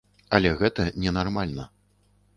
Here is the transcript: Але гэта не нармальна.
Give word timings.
Але 0.37 0.53
гэта 0.61 0.87
не 1.05 1.15
нармальна. 1.19 1.71